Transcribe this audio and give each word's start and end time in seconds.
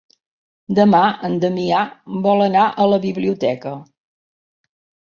Demà 0.79 1.01
en 1.29 1.35
Damià 1.43 1.83
vol 2.25 2.43
anar 2.49 2.65
a 2.87 2.91
la 2.95 3.01
biblioteca. 3.07 3.79